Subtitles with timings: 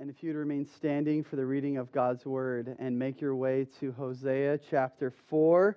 [0.00, 3.66] And if you'd remain standing for the reading of God's word and make your way
[3.80, 5.76] to Hosea chapter 4.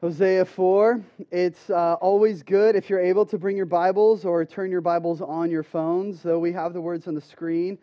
[0.00, 1.00] Hosea 4.
[1.30, 5.20] It's uh, always good if you're able to bring your Bibles or turn your Bibles
[5.20, 7.78] on your phones, though we have the words on the screen.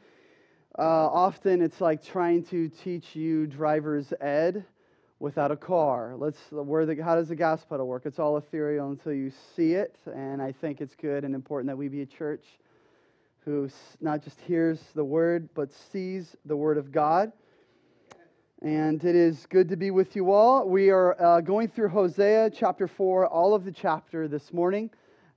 [0.78, 4.66] Uh, often it's like trying to teach you driver's ed
[5.20, 6.16] without a car.
[6.18, 8.06] Let's where the how does the gas pedal work?
[8.06, 11.78] It's all ethereal until you see it, and I think it's good and important that
[11.78, 12.44] we be a church
[13.46, 13.70] who
[14.02, 17.32] not just hears the word, but sees the word of God.
[18.64, 20.68] And it is good to be with you all.
[20.68, 24.89] We are uh, going through Hosea chapter 4, all of the chapter this morning.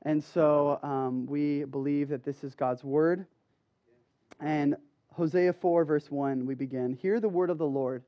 [0.02, 3.26] And so um, we believe that this is God's word.
[4.40, 4.76] And
[5.12, 8.04] Hosea 4, verse 1, we begin Hear the word of the Lord,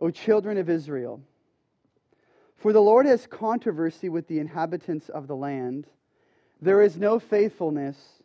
[0.00, 1.20] O children of Israel.
[2.56, 5.86] For the Lord has controversy with the inhabitants of the land.
[6.62, 8.21] There is no faithfulness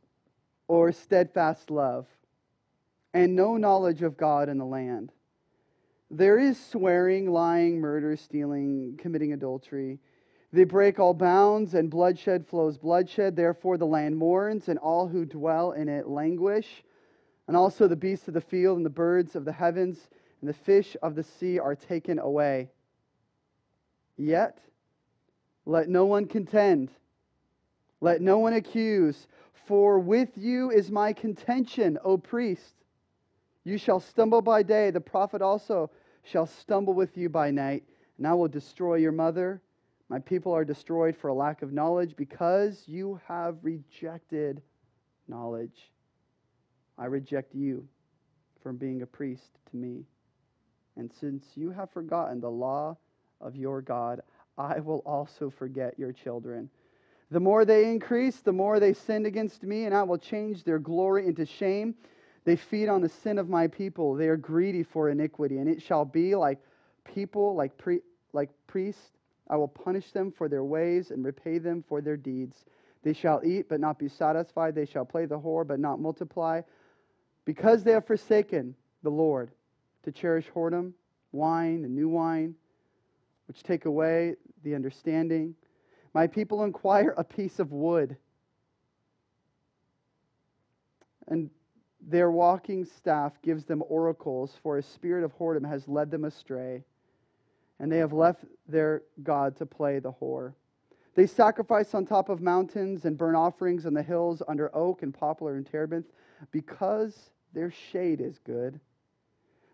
[0.67, 2.07] or steadfast love,
[3.13, 5.11] and no knowledge of God in the land.
[6.09, 9.99] There is swearing, lying, murder, stealing, committing adultery.
[10.53, 13.35] They break all bounds, and bloodshed flows bloodshed.
[13.35, 16.83] Therefore, the land mourns, and all who dwell in it languish.
[17.47, 20.53] And also the beasts of the field, and the birds of the heavens, and the
[20.53, 22.69] fish of the sea are taken away.
[24.15, 24.59] Yet,
[25.65, 26.91] let no one contend,
[28.01, 29.27] let no one accuse.
[29.65, 32.75] For with you is my contention, O priest.
[33.63, 35.89] You shall stumble by day, the prophet also
[36.23, 37.83] shall stumble with you by night,
[38.17, 39.61] and I will destroy your mother.
[40.09, 44.61] My people are destroyed for a lack of knowledge because you have rejected
[45.27, 45.91] knowledge.
[46.97, 47.87] I reject you
[48.63, 50.05] from being a priest to me.
[50.95, 52.97] And since you have forgotten the law
[53.41, 54.21] of your God,
[54.57, 56.69] I will also forget your children.
[57.29, 60.79] The more they increase, the more they sinned against me, and I will change their
[60.79, 61.95] glory into shame.
[62.45, 64.13] They feed on the sin of my people.
[64.13, 66.59] They are greedy for iniquity, and it shall be like
[67.03, 69.11] people, like, pre- like priests.
[69.49, 72.65] I will punish them for their ways and repay them for their deeds.
[73.03, 74.75] They shall eat, but not be satisfied.
[74.75, 76.61] They shall play the whore, but not multiply.
[77.43, 79.51] Because they have forsaken the Lord
[80.03, 80.93] to cherish whoredom,
[81.33, 82.55] wine and new wine,
[83.47, 85.55] which take away the understanding
[86.13, 88.17] my people inquire a piece of wood.
[91.27, 91.49] And
[92.07, 96.83] their walking staff gives them oracles, for a spirit of whoredom has led them astray,
[97.79, 100.53] and they have left their God to play the whore.
[101.15, 105.13] They sacrifice on top of mountains and burn offerings on the hills under oak and
[105.13, 106.05] poplar and terebinth,
[106.51, 108.79] because their shade is good.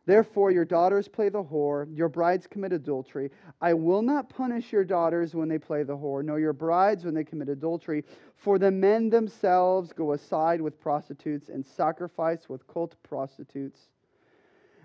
[0.06, 3.32] Therefore, your daughters play the whore, your brides commit adultery.
[3.62, 7.14] I will not punish your daughters when they play the whore, nor your brides when
[7.14, 8.04] they commit adultery.
[8.36, 13.88] For the men themselves go aside with prostitutes and sacrifice with cult prostitutes,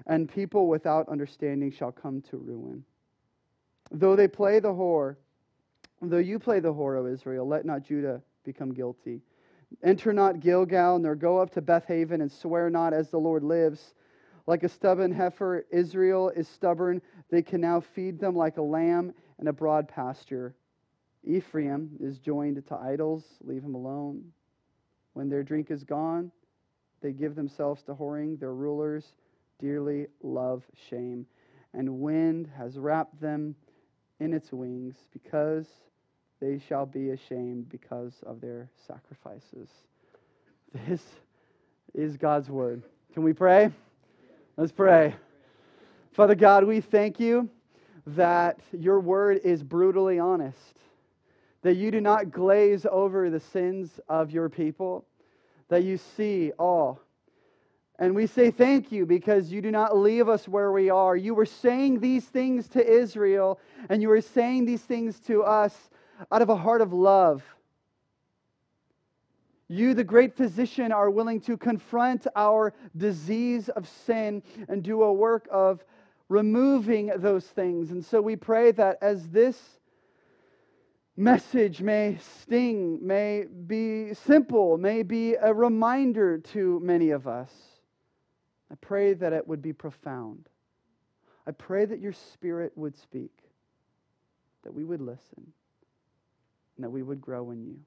[0.07, 2.85] and people without understanding shall come to ruin.
[3.91, 5.17] Though they play the whore,
[6.01, 9.21] though you play the whore, O Israel, let not Judah become guilty.
[9.83, 13.95] Enter not Gilgal, nor go up to Bethaven, and swear not as the Lord lives
[14.49, 17.03] like a stubborn heifer, Israel is stubborn.
[17.31, 20.55] They can now feed them like a lamb in a broad pasture.
[21.23, 23.25] Ephraim is joined to idols.
[23.43, 24.25] Leave him alone.
[25.13, 26.33] When their drink is gone,
[27.03, 28.41] they give themselves to whoring.
[28.41, 29.13] Their rulers
[29.61, 31.27] dearly love shame.
[31.75, 33.55] And wind has wrapped them
[34.19, 35.67] in its wings because
[36.41, 39.69] they shall be ashamed because of their sacrifices.
[40.73, 41.03] This
[41.93, 42.83] is God's word.
[43.13, 43.71] Can we pray?
[44.59, 45.15] Let's pray.
[46.11, 47.49] Father God, we thank you
[48.09, 50.81] that your word is brutally honest,
[51.63, 55.07] that you do not glaze over the sins of your people,
[55.69, 57.01] that you see all.
[58.01, 61.15] And we say thank you because you do not leave us where we are.
[61.15, 65.89] You were saying these things to Israel, and you were saying these things to us
[66.33, 67.45] out of a heart of love
[69.69, 75.13] you, the great physician, are willing to confront our disease of sin and do a
[75.13, 75.85] work of
[76.29, 77.91] removing those things.
[77.91, 79.59] And so we pray that as this
[81.17, 87.51] message may sting, may be simple, may be a reminder to many of us,
[88.71, 90.49] I pray that it would be profound.
[91.47, 93.33] I pray that your spirit would speak,
[94.65, 95.53] that we would listen,
[96.77, 97.79] and that we would grow in you.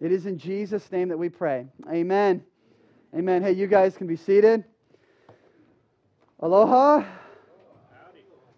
[0.00, 1.66] It is in Jesus' name that we pray.
[1.90, 2.44] Amen.
[3.16, 3.42] Amen.
[3.42, 4.64] Hey, you guys can be seated.
[6.38, 7.04] Aloha.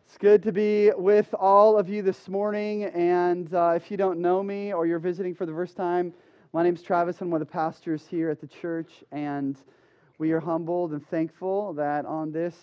[0.05, 2.85] It's good to be with all of you this morning.
[2.85, 6.13] And uh, if you don't know me or you're visiting for the first time,
[6.53, 7.21] My name's Travis.
[7.21, 9.57] I'm one of the pastors here at the church, and
[10.19, 12.57] we are humbled and thankful that on this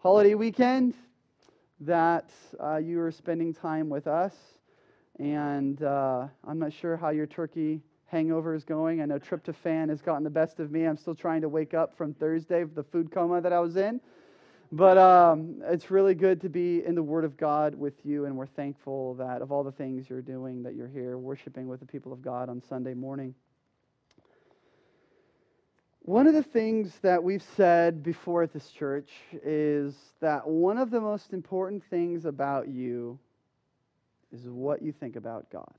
[0.00, 0.94] holiday weekend
[1.78, 2.28] that
[2.60, 4.34] uh, you are spending time with us.
[5.20, 9.00] And uh, I'm not sure how your turkey hangover is going.
[9.00, 10.84] I know tryptophan has gotten the best of me.
[10.84, 14.00] I'm still trying to wake up from Thursday, the food coma that I was in.
[14.72, 18.36] But um, it's really good to be in the Word of God with you, and
[18.36, 21.86] we're thankful that of all the things you're doing, that you're here worshiping with the
[21.86, 23.34] people of God on Sunday morning.
[26.02, 29.10] One of the things that we've said before at this church
[29.44, 33.18] is that one of the most important things about you
[34.32, 35.72] is what you think about God.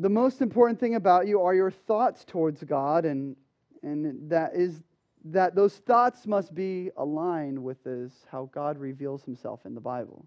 [0.00, 3.36] The most important thing about you are your thoughts towards God and
[3.82, 4.80] and that is
[5.26, 10.26] that those thoughts must be aligned with this, how God reveals himself in the Bible.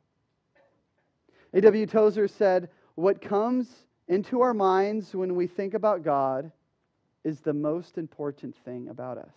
[1.53, 1.85] A.W.
[1.87, 3.67] Tozer said, What comes
[4.07, 6.51] into our minds when we think about God
[7.23, 9.33] is the most important thing about us.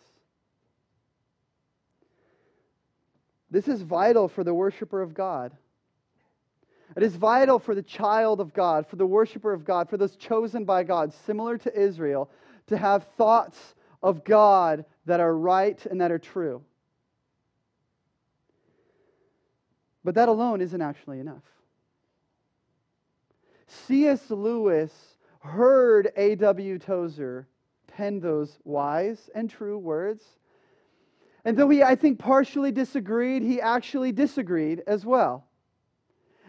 [3.51, 5.57] This is vital for the worshiper of God.
[6.97, 10.17] It is vital for the child of God, for the worshiper of God, for those
[10.17, 12.31] chosen by God, similar to Israel,
[12.69, 16.63] to have thoughts of God that are right and that are true.
[20.05, 21.43] But that alone isn't actually enough.
[23.67, 24.31] C.S.
[24.31, 24.93] Lewis
[25.41, 26.79] heard A.W.
[26.79, 27.47] Tozer
[27.89, 30.25] pen those wise and true words.
[31.45, 35.45] And though he, I think, partially disagreed, he actually disagreed as well.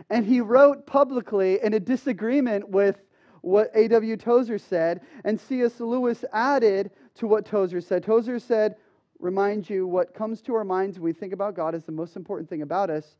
[0.09, 3.01] And he wrote publicly in a disagreement with
[3.41, 4.17] what A.W.
[4.17, 5.79] Tozer said, and C.S.
[5.79, 8.03] Lewis added to what Tozer said.
[8.03, 8.75] Tozer said,
[9.19, 12.15] remind you what comes to our minds when we think about God is the most
[12.15, 13.17] important thing about us.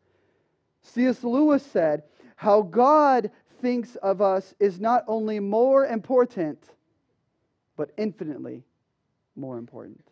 [0.82, 1.24] C.S.
[1.24, 2.04] Lewis said,
[2.36, 3.32] how God
[3.62, 6.64] thinks of us is not only more important,
[7.76, 8.64] but infinitely
[9.36, 10.04] more important.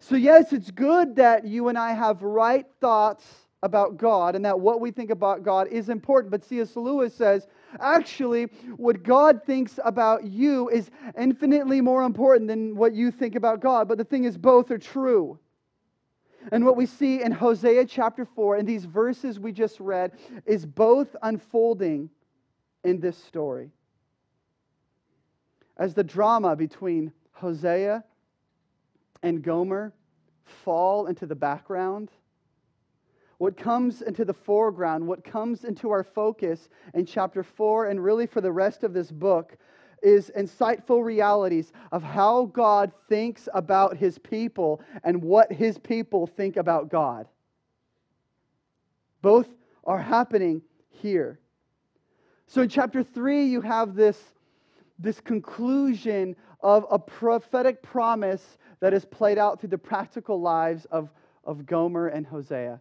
[0.00, 3.24] So, yes, it's good that you and I have right thoughts
[3.62, 6.30] about God and that what we think about God is important.
[6.30, 6.76] But C.S.
[6.76, 7.46] Lewis says
[7.80, 8.44] Actually,
[8.76, 13.88] what God thinks about you is infinitely more important than what you think about God.
[13.88, 15.38] But the thing is, both are true.
[16.52, 20.12] And what we see in Hosea chapter 4, in these verses we just read,
[20.44, 22.08] is both unfolding
[22.84, 23.70] in this story.
[25.76, 28.04] As the drama between Hosea
[29.22, 29.92] and Gomer
[30.44, 32.10] fall into the background,
[33.38, 38.26] what comes into the foreground, what comes into our focus in chapter 4 and really
[38.26, 39.56] for the rest of this book
[40.02, 46.56] is insightful realities of how God thinks about his people and what his people think
[46.56, 47.26] about God.
[49.22, 49.48] Both
[49.84, 51.40] are happening here.
[52.46, 54.20] So in chapter 3, you have this,
[54.98, 61.10] this conclusion of a prophetic promise that is played out through the practical lives of,
[61.44, 62.80] of Gomer and Hosea.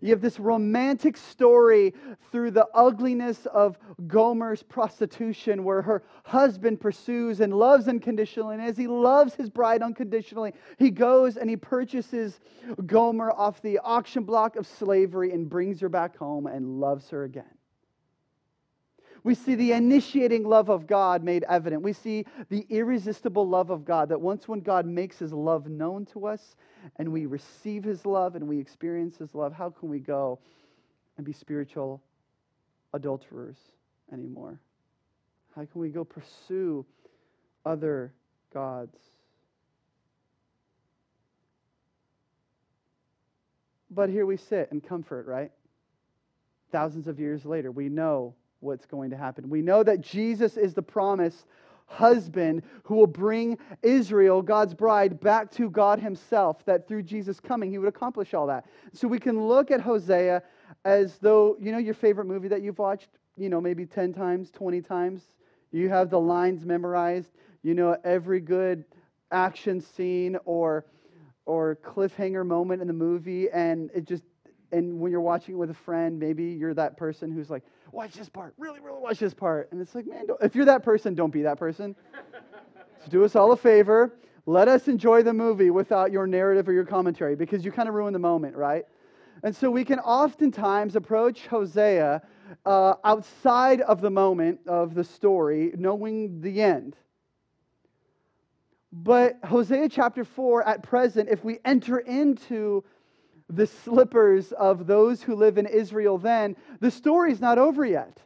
[0.00, 1.94] You have this romantic story
[2.30, 8.54] through the ugliness of Gomer's prostitution, where her husband pursues and loves unconditionally.
[8.54, 12.40] And as he loves his bride unconditionally, he goes and he purchases
[12.86, 17.24] Gomer off the auction block of slavery and brings her back home and loves her
[17.24, 17.44] again.
[19.22, 21.82] We see the initiating love of God made evident.
[21.82, 26.06] We see the irresistible love of God that once when God makes his love known
[26.06, 26.56] to us,
[26.96, 30.38] and we receive his love and we experience his love, how can we go
[31.16, 32.02] and be spiritual
[32.92, 33.56] adulterers
[34.12, 34.58] anymore?
[35.54, 36.84] How can we go pursue
[37.64, 38.12] other
[38.52, 38.96] gods?
[43.90, 45.50] But here we sit in comfort, right?
[46.70, 49.50] Thousands of years later, we know what's going to happen.
[49.50, 51.44] We know that Jesus is the promised
[51.90, 57.70] husband who will bring Israel, God's bride, back to God Himself, that through Jesus coming,
[57.70, 58.66] He would accomplish all that.
[58.92, 60.42] So we can look at Hosea
[60.84, 64.50] as though, you know, your favorite movie that you've watched, you know, maybe 10 times,
[64.52, 65.22] 20 times.
[65.72, 67.32] You have the lines memorized,
[67.62, 68.84] you know, every good
[69.32, 70.84] action scene or
[71.46, 74.22] or cliffhanger moment in the movie and it just
[74.72, 77.62] and when you're watching it with a friend maybe you're that person who's like
[77.92, 79.70] watch this part, really, really watch this part.
[79.72, 81.94] And it's like, man, if you're that person, don't be that person.
[83.04, 84.14] so do us all a favor.
[84.46, 87.94] Let us enjoy the movie without your narrative or your commentary because you kind of
[87.94, 88.84] ruin the moment, right?
[89.42, 92.22] And so we can oftentimes approach Hosea
[92.66, 96.96] uh, outside of the moment of the story, knowing the end.
[98.92, 102.82] But Hosea chapter 4, at present, if we enter into
[103.50, 108.18] the slippers of those who live in Israel then, the story's not over yet.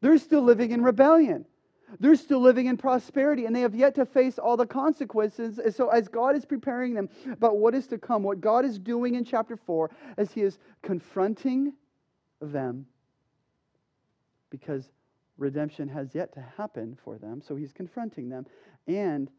[0.00, 1.46] They're still living in rebellion.
[2.00, 5.58] They're still living in prosperity and they have yet to face all the consequences.
[5.58, 8.78] And so, as God is preparing them about what is to come, what God is
[8.78, 11.72] doing in chapter 4, as He is confronting
[12.40, 12.86] them,
[14.50, 14.90] because
[15.38, 17.40] redemption has yet to happen for them.
[17.46, 18.46] So, He's confronting them.
[18.86, 19.30] And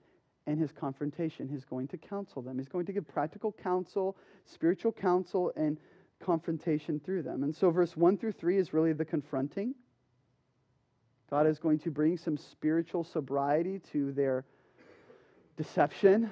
[0.47, 2.57] in His confrontation, He's going to counsel them.
[2.57, 5.77] He's going to give practical counsel, spiritual counsel, and
[6.19, 7.43] confrontation through them.
[7.43, 9.75] And so, verse 1 through 3 is really the confronting.
[11.29, 14.45] God is going to bring some spiritual sobriety to their
[15.57, 16.29] deception.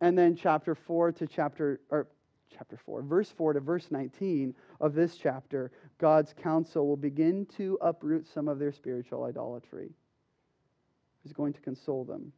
[0.00, 2.08] And then chapter 4 to chapter or
[2.56, 7.78] chapter 4, verse 4 to verse 19 of this chapter, God's counsel will begin to
[7.80, 9.90] uproot some of their spiritual idolatry.
[11.22, 12.32] He's going to console them.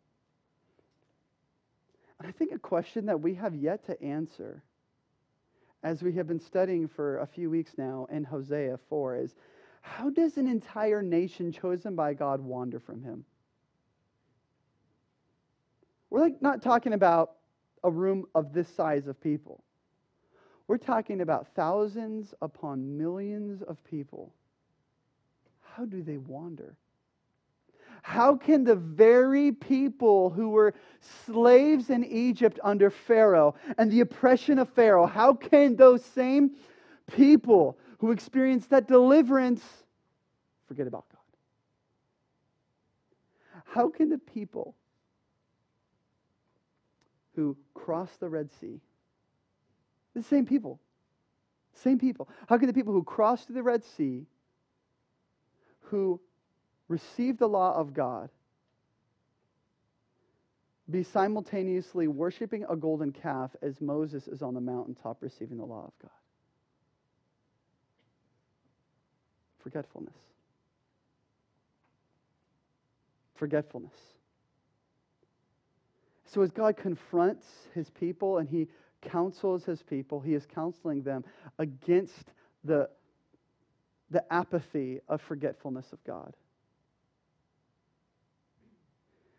[2.20, 4.62] I think a question that we have yet to answer
[5.82, 9.34] as we have been studying for a few weeks now in Hosea 4 is
[9.82, 13.24] how does an entire nation chosen by God wander from him?
[16.10, 17.32] We're like not talking about
[17.84, 19.62] a room of this size of people.
[20.66, 24.32] We're talking about thousands upon millions of people.
[25.60, 26.76] How do they wander?
[28.06, 30.74] How can the very people who were
[31.26, 36.52] slaves in Egypt under Pharaoh and the oppression of Pharaoh, how can those same
[37.12, 39.64] people who experienced that deliverance
[40.68, 41.18] forget about God?
[43.64, 44.76] How can the people
[47.34, 48.80] who crossed the Red Sea,
[50.14, 50.78] the same people,
[51.74, 54.26] same people, how can the people who crossed the Red Sea,
[55.80, 56.20] who
[56.88, 58.30] received the law of God,
[60.88, 65.84] be simultaneously worshiping a golden calf as Moses is on the mountaintop receiving the law
[65.86, 66.10] of God?
[69.62, 70.14] Forgetfulness.
[73.34, 73.92] Forgetfulness.
[76.26, 78.68] So, as God confronts his people and he
[79.02, 81.24] counsels his people, he is counseling them
[81.58, 82.30] against
[82.64, 82.88] the,
[84.10, 86.34] the apathy of forgetfulness of God.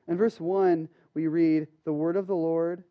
[0.07, 2.83] In verse 1, we read, The word of the Lord,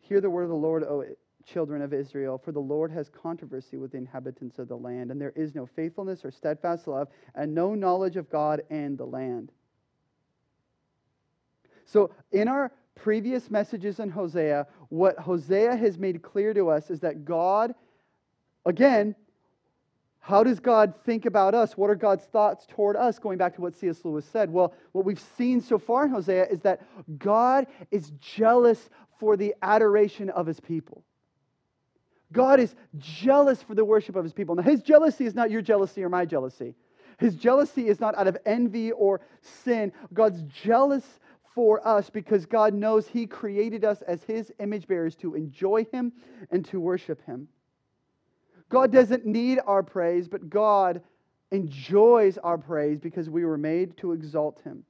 [0.00, 1.04] hear the word of the Lord, O
[1.44, 5.20] children of Israel, for the Lord has controversy with the inhabitants of the land, and
[5.20, 9.50] there is no faithfulness or steadfast love, and no knowledge of God and the land.
[11.84, 17.00] So, in our previous messages in Hosea, what Hosea has made clear to us is
[17.00, 17.74] that God,
[18.64, 19.14] again,
[20.24, 21.76] how does God think about us?
[21.76, 23.18] What are God's thoughts toward us?
[23.18, 24.04] Going back to what C.S.
[24.04, 24.52] Lewis said.
[24.52, 26.80] Well, what we've seen so far in Hosea is that
[27.18, 28.88] God is jealous
[29.18, 31.02] for the adoration of his people.
[32.30, 34.54] God is jealous for the worship of his people.
[34.54, 36.76] Now, his jealousy is not your jealousy or my jealousy.
[37.18, 39.92] His jealousy is not out of envy or sin.
[40.14, 41.04] God's jealous
[41.52, 46.12] for us because God knows he created us as his image bearers to enjoy him
[46.52, 47.48] and to worship him.
[48.72, 51.02] God doesn't need our praise, but God
[51.50, 54.82] enjoys our praise because we were made to exalt him.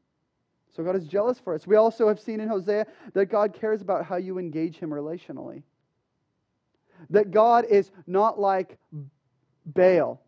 [0.75, 1.67] So God is jealous for us.
[1.67, 5.65] We also have seen in Hosea that God cares about how you engage him relationally.
[7.11, 8.79] That God is not like
[9.67, 10.23] Baal,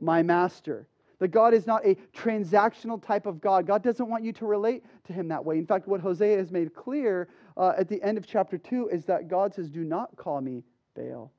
[0.00, 0.88] my master.
[1.18, 3.66] That God is not a transactional type of God.
[3.66, 5.58] God doesn't want you to relate to him that way.
[5.58, 9.04] In fact, what Hosea has made clear uh, at the end of chapter 2 is
[9.04, 10.64] that God says, Do not call me
[10.96, 11.30] Baal.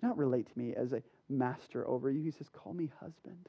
[0.00, 2.20] Do not relate to me as a master over you.
[2.22, 3.48] He says, Call me husband.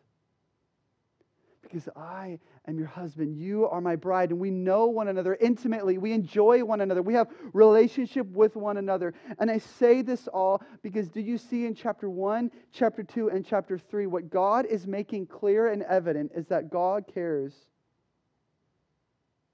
[1.62, 3.38] Because I am your husband.
[3.38, 4.32] You are my bride.
[4.32, 5.98] And we know one another intimately.
[5.98, 7.02] We enjoy one another.
[7.02, 9.14] We have relationship with one another.
[9.38, 13.46] And I say this all because do you see in chapter 1, chapter 2, and
[13.46, 17.54] chapter 3 what God is making clear and evident is that God cares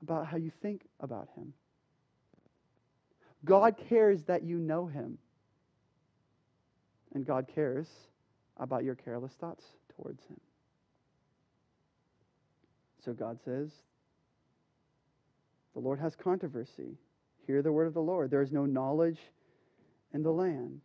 [0.01, 1.53] about how you think about him.
[3.43, 5.17] God cares that you know him.
[7.15, 7.88] And God cares
[8.57, 9.63] about your careless thoughts
[9.95, 10.39] towards Him.
[13.03, 13.69] So God says,
[15.74, 16.98] The Lord has controversy.
[17.48, 18.31] Hear the word of the Lord.
[18.31, 19.19] There is no knowledge
[20.13, 20.81] in the land.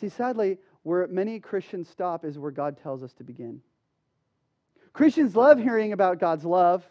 [0.00, 3.60] See, sadly, where many Christians stop is where God tells us to begin.
[4.92, 6.84] Christians love hearing about God's love.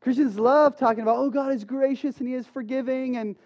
[0.00, 3.36] Christians love talking about, oh, God is gracious and He is forgiving and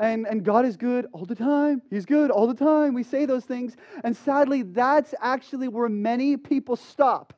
[0.00, 1.82] and, and God is good all the time.
[1.90, 2.94] He's good all the time.
[2.94, 3.76] We say those things.
[4.02, 7.34] And sadly, that's actually where many people stop.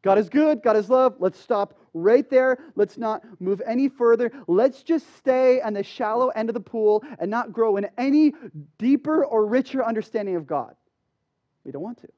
[0.00, 1.16] God is good, God is love.
[1.20, 2.58] Let's stop right there.
[2.74, 4.32] Let's not move any further.
[4.48, 8.32] Let's just stay on the shallow end of the pool and not grow in any
[8.78, 10.74] deeper or richer understanding of God.
[11.64, 12.04] We don't want to.
[12.06, 12.12] In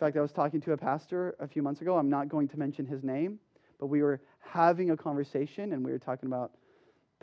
[0.00, 1.96] fact, I was talking to a pastor a few months ago.
[1.96, 3.38] I'm not going to mention his name,
[3.80, 6.50] but we were having a conversation and we were talking about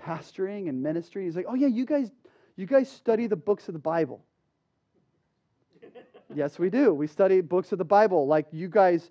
[0.02, 1.26] pastoring and ministry.
[1.26, 2.12] He's like, "Oh yeah, you guys
[2.56, 4.24] you guys study the books of the Bible."
[6.36, 6.94] yes, we do.
[6.94, 8.28] We study books of the Bible.
[8.28, 9.10] Like you guys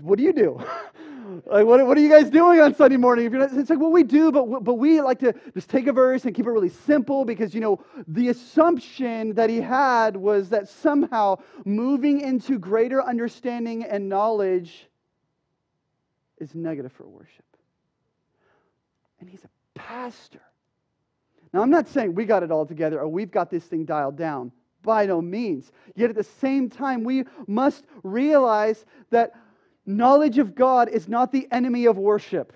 [0.00, 0.58] what do you do?
[1.46, 3.26] like, what, what are you guys doing on Sunday morning?
[3.26, 5.86] If you're not, it's like, well, we do, but, but we like to just take
[5.86, 10.16] a verse and keep it really simple because, you know, the assumption that he had
[10.16, 14.86] was that somehow moving into greater understanding and knowledge
[16.38, 17.44] is negative for worship.
[19.22, 20.40] And he's a pastor.
[21.54, 24.16] Now, I'm not saying we got it all together or we've got this thing dialed
[24.16, 24.50] down.
[24.82, 25.70] By no means.
[25.94, 29.30] Yet at the same time, we must realize that
[29.86, 32.52] knowledge of God is not the enemy of worship.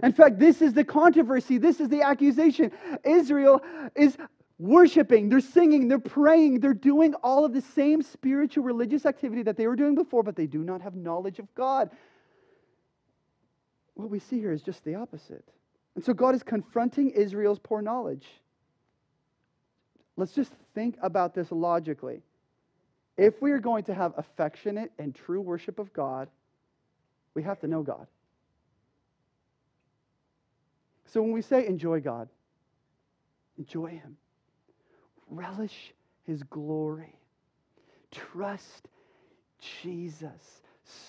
[0.00, 1.58] In fact, this is the controversy.
[1.58, 2.70] This is the accusation.
[3.04, 3.62] Israel
[3.96, 4.16] is
[4.60, 9.56] worshiping, they're singing, they're praying, they're doing all of the same spiritual religious activity that
[9.56, 11.90] they were doing before, but they do not have knowledge of God.
[13.94, 15.44] What we see here is just the opposite.
[15.94, 18.26] And so God is confronting Israel's poor knowledge.
[20.16, 22.22] Let's just think about this logically.
[23.16, 26.28] If we are going to have affectionate and true worship of God,
[27.34, 28.06] we have to know God.
[31.06, 32.28] So when we say enjoy God,
[33.58, 34.16] enjoy Him
[35.32, 35.92] relish
[36.24, 37.18] his glory.
[38.10, 38.88] Trust
[39.82, 40.61] Jesus.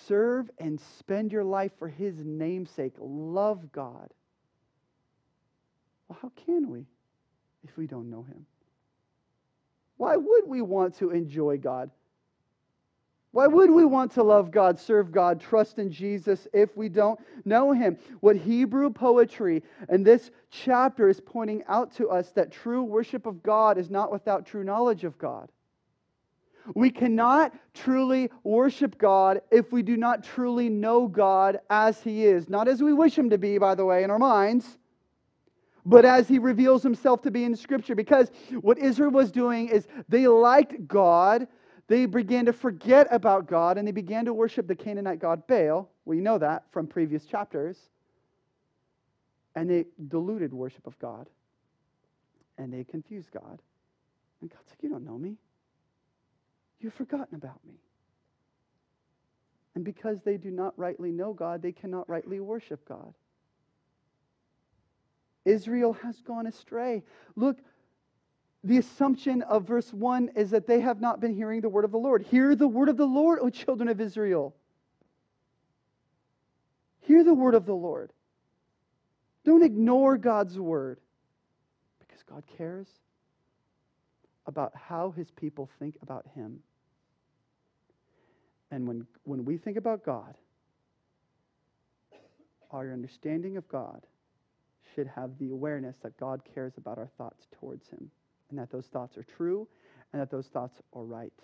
[0.08, 2.94] Serve and spend your life for his namesake.
[3.00, 4.10] Love God.
[6.08, 6.86] Well, how can we
[7.64, 8.46] if we don't know him?
[9.98, 11.90] Why would we want to enjoy God?
[13.34, 17.20] Why would we want to love God, serve God, trust in Jesus if we don't
[17.46, 17.98] know Him?
[18.20, 23.42] What Hebrew poetry and this chapter is pointing out to us that true worship of
[23.42, 25.50] God is not without true knowledge of God.
[26.76, 32.50] We cannot truly worship God if we do not truly know God as He is.
[32.50, 34.78] Not as we wish Him to be, by the way, in our minds,
[35.86, 37.96] but as He reveals Himself to be in Scripture.
[37.96, 41.48] Because what Israel was doing is they liked God
[41.88, 45.90] they began to forget about God and they began to worship the Canaanite god Baal.
[46.06, 47.78] We know that from previous chapters.
[49.56, 51.30] And they diluted worship of God.
[52.58, 53.60] And they confused God.
[54.42, 55.38] And God's like, You don't know me.
[56.84, 57.76] You've forgotten about me.
[59.74, 63.14] And because they do not rightly know God, they cannot rightly worship God.
[65.46, 67.04] Israel has gone astray.
[67.36, 67.58] Look,
[68.66, 71.92] the assumption of verse 1 is that they have not been hearing the word of
[71.92, 72.22] the Lord.
[72.22, 74.54] Hear the word of the Lord, O children of Israel.
[77.02, 78.12] Hear the word of the Lord.
[79.46, 81.00] Don't ignore God's word
[82.00, 82.88] because God cares
[84.46, 86.60] about how his people think about him.
[88.74, 90.36] And when, when we think about God,
[92.72, 94.02] our understanding of God
[94.96, 98.10] should have the awareness that God cares about our thoughts towards him
[98.50, 99.68] and that those thoughts are true
[100.12, 101.40] and that those thoughts are right.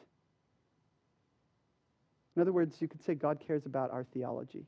[2.36, 4.66] In other words, you could say God cares about our theology.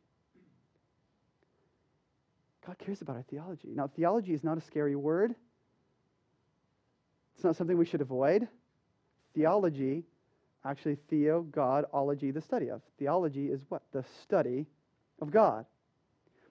[2.63, 3.69] God cares about our theology.
[3.73, 5.33] Now, theology is not a scary word.
[7.33, 8.47] It's not something we should avoid.
[9.33, 10.03] Theology,
[10.65, 12.81] actually, theo, God, ology, the study of.
[12.99, 13.81] Theology is what?
[13.91, 14.65] The study
[15.21, 15.65] of God.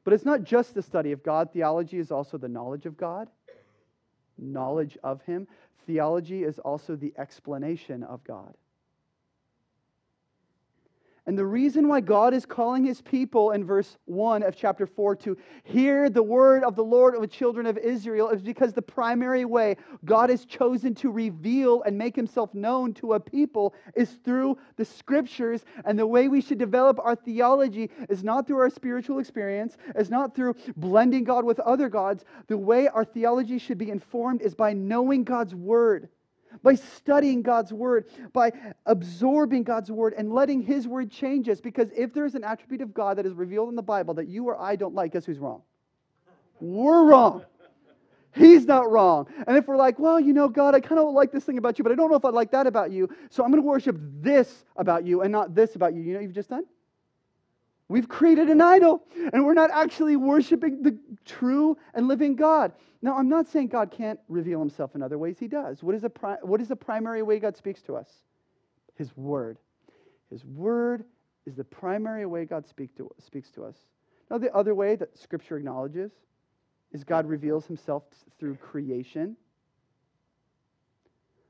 [0.05, 3.29] But it's not just the study of God, theology is also the knowledge of God,
[4.39, 5.47] knowledge of Him.
[5.87, 8.55] Theology is also the explanation of God.
[11.27, 15.17] And the reason why God is calling his people in verse 1 of chapter 4
[15.17, 18.83] to hear the word of the Lord of the children of Israel is because the
[18.83, 24.11] primary way God has chosen to reveal and make himself known to a people is
[24.25, 25.65] through the scriptures.
[25.85, 30.11] And the way we should develop our theology is not through our spiritual experience, is
[30.11, 32.25] not through blending God with other gods.
[32.47, 36.09] The way our theology should be informed is by knowing God's word
[36.63, 38.53] by studying God's word, by
[38.87, 41.61] absorbing God's word and letting his word change us.
[41.61, 44.45] Because if there's an attribute of God that is revealed in the Bible that you
[44.49, 45.63] or I don't like, guess who's wrong?
[46.61, 47.45] We're wrong.
[48.33, 49.27] He's not wrong.
[49.47, 51.79] And if we're like, well, you know, God, I kind of like this thing about
[51.79, 53.67] you, but I don't know if I like that about you, so I'm going to
[53.67, 56.03] worship this about you and not this about you.
[56.03, 56.65] You know you've just done?
[57.91, 62.71] We've created an idol, and we're not actually worshiping the true and living God.
[63.03, 65.39] Now, I'm not saying God can't reveal himself in other ways.
[65.41, 65.83] He does.
[65.83, 68.09] What is, the pri- what is the primary way God speaks to us?
[68.95, 69.59] His Word.
[70.31, 71.03] His Word
[71.47, 73.75] is the primary way God speak to, speaks to us.
[74.31, 76.13] Now, the other way that Scripture acknowledges
[76.93, 78.05] is God reveals himself
[78.39, 79.37] through creation.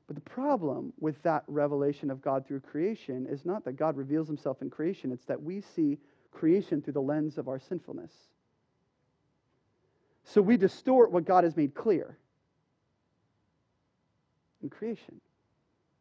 [0.07, 4.27] But the problem with that revelation of God through creation is not that God reveals
[4.27, 5.99] himself in creation, it's that we see
[6.31, 8.11] creation through the lens of our sinfulness.
[10.23, 12.17] So we distort what God has made clear
[14.63, 15.19] in creation,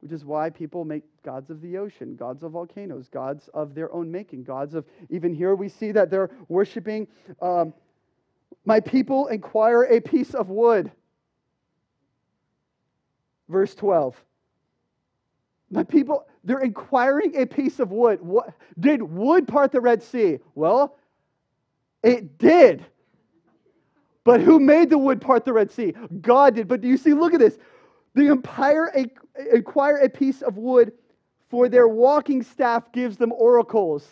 [0.01, 3.93] which is why people make gods of the ocean, gods of volcanoes, gods of their
[3.93, 7.09] own making, gods of, even here we see that they're worshiping,
[7.41, 7.73] um,
[8.65, 10.93] my people inquire a piece of wood.
[13.49, 14.23] Verse 12.
[15.71, 18.21] My people, they're inquiring a piece of wood.
[18.21, 20.39] What, did wood part the Red Sea?
[20.55, 20.99] Well,
[22.03, 22.85] it did.
[24.25, 25.95] But who made the wood part the Red Sea?
[26.21, 26.67] God did.
[26.67, 27.57] But do you see, look at this.
[28.15, 28.93] The empire
[29.53, 30.93] acquire a piece of wood,
[31.49, 34.07] for their walking staff gives them oracles.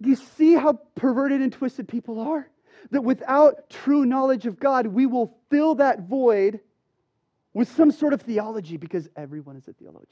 [0.00, 2.48] Do you see how perverted and twisted people are?
[2.90, 6.60] That without true knowledge of God, we will fill that void
[7.54, 10.08] with some sort of theology because everyone is a theologian.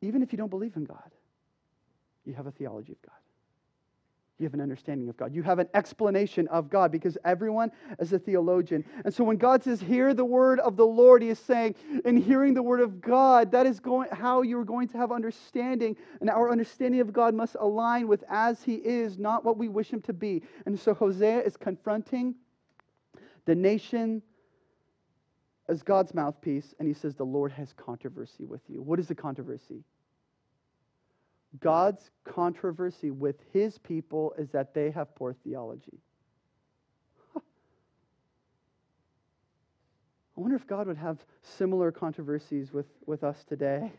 [0.00, 1.10] Even if you don't believe in God,
[2.24, 3.18] you have a theology of God.
[4.38, 5.34] You have an understanding of God.
[5.34, 8.84] You have an explanation of God because everyone is a theologian.
[9.04, 11.74] And so when God says, Hear the word of the Lord, He is saying,
[12.04, 15.96] in hearing the word of God, that is going, how you're going to have understanding.
[16.20, 19.90] And our understanding of God must align with as He is, not what we wish
[19.90, 20.42] Him to be.
[20.66, 22.36] And so Hosea is confronting
[23.44, 24.22] the nation
[25.68, 28.80] as God's mouthpiece, and he says, The Lord has controversy with you.
[28.80, 29.84] What is the controversy?
[31.60, 35.98] God's controversy with his people is that they have poor theology.
[37.36, 37.40] I
[40.36, 43.92] wonder if God would have similar controversies with, with us today.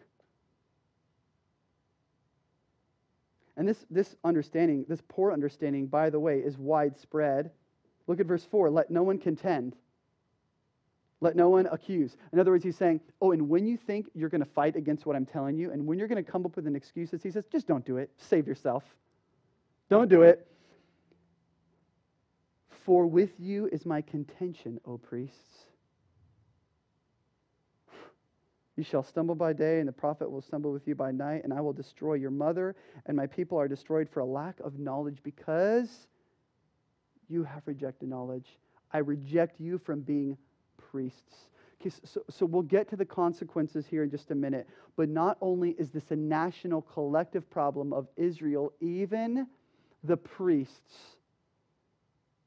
[3.58, 7.52] And this, this understanding, this poor understanding, by the way, is widespread.
[8.08, 9.76] Look at verse 4 let no one contend.
[11.22, 12.16] Let no one accuse.
[12.32, 15.06] In other words, he's saying, Oh, and when you think you're going to fight against
[15.06, 17.32] what I'm telling you, and when you're going to come up with an excuse, he
[17.32, 18.10] says, just don't do it.
[18.18, 18.84] Save yourself.
[19.90, 20.48] Don't do it.
[22.86, 25.66] For with you is my contention, O priests.
[28.78, 31.54] You shall stumble by day, and the prophet will stumble with you by night, and
[31.54, 35.18] I will destroy your mother, and my people are destroyed for a lack of knowledge
[35.22, 36.08] because
[37.28, 38.48] you have rejected knowledge.
[38.94, 40.38] I reject you from being
[40.92, 41.48] priests.
[41.82, 44.68] Okay, so, so we'll get to the consequences here in just a minute.
[44.98, 49.48] But not only is this a national collective problem of Israel, even
[50.04, 51.16] the priests,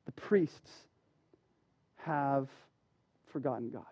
[0.07, 0.70] the priests
[1.96, 2.48] have
[3.33, 3.85] forgotten God.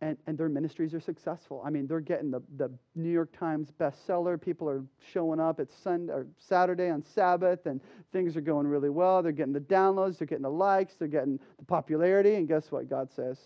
[0.00, 1.62] And, and their ministries are successful.
[1.64, 4.40] I mean, they're getting the, the New York Times bestseller.
[4.40, 7.80] People are showing up at Sunday or Saturday on Sabbath, and
[8.12, 9.22] things are going really well.
[9.22, 12.34] They're getting the downloads, they're getting the likes, they're getting the popularity.
[12.34, 13.38] And guess what God says?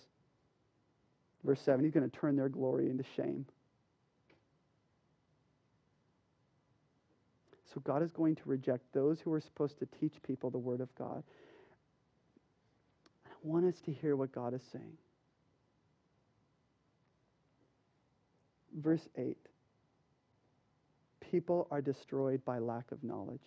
[1.45, 3.47] Verse 7 He's going to turn their glory into shame.
[7.73, 10.81] So God is going to reject those who are supposed to teach people the Word
[10.81, 11.23] of God.
[13.27, 14.97] I want us to hear what God is saying.
[18.79, 19.37] Verse 8
[21.21, 23.43] People are destroyed by lack of knowledge.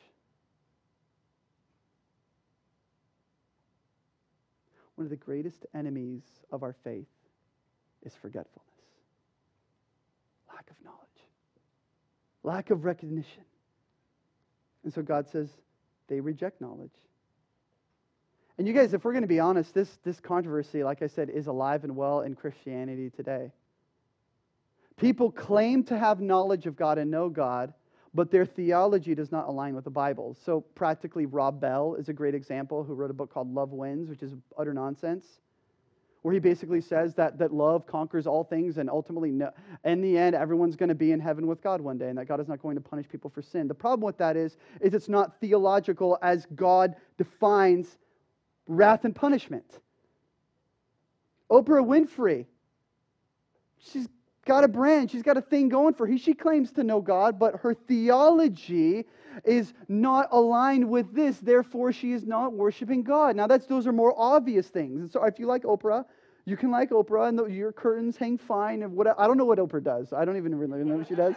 [4.96, 7.08] One of the greatest enemies of our faith
[8.04, 8.70] is forgetfulness,
[10.54, 11.00] lack of knowledge,
[12.44, 13.44] lack of recognition.
[14.84, 15.50] And so God says
[16.08, 16.91] they reject knowledge.
[18.58, 21.30] And you guys, if we're going to be honest, this, this controversy, like I said,
[21.30, 23.52] is alive and well in Christianity today.
[25.02, 27.74] People claim to have knowledge of God and know God,
[28.14, 30.38] but their theology does not align with the Bible.
[30.46, 34.10] So, practically, Rob Bell is a great example who wrote a book called Love Wins,
[34.10, 35.26] which is utter nonsense,
[36.22, 39.50] where he basically says that, that love conquers all things and ultimately, no,
[39.86, 42.28] in the end, everyone's going to be in heaven with God one day and that
[42.28, 43.68] God is not going to punish people for sin.
[43.68, 47.98] The problem with that is, is it's not theological as God defines
[48.68, 49.66] wrath and punishment.
[51.50, 52.46] Oprah Winfrey,
[53.80, 54.08] she's
[54.46, 55.12] got a brand.
[55.12, 56.18] She's got a thing going for her.
[56.18, 59.06] She claims to know God, but her theology
[59.46, 61.38] is not aligned with this.
[61.38, 63.36] Therefore, she is not worshiping God.
[63.36, 65.02] Now, that's those are more obvious things.
[65.02, 66.06] And so, if you like Oprah,
[66.46, 68.82] You can like Oprah, and the, your curtains hang fine.
[68.84, 70.12] And what I don't know what Oprah does.
[70.12, 71.36] I don't even really know what she does.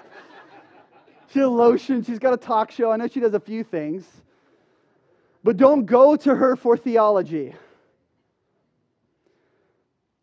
[1.32, 2.02] she has lotion.
[2.02, 2.90] She's got a talk show.
[2.90, 4.06] I know she does a few things.
[5.42, 7.54] But don't go to her for theology.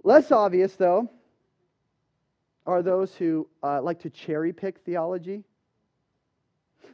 [0.03, 1.11] Less obvious, though,
[2.65, 5.43] are those who uh, like to cherry pick theology.